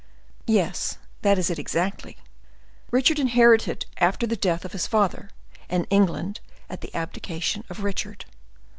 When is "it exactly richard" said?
1.51-3.19